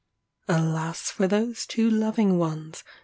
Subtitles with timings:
[0.47, 2.83] Alas for those two loving ones!